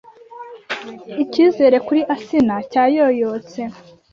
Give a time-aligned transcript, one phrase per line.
[1.23, 3.61] Icyizere kuri Asinah cyayoyotse